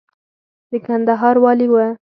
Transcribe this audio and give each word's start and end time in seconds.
د 0.69 0.71
کندهار 0.85 1.35
والي 1.43 1.67
و. 1.71 1.75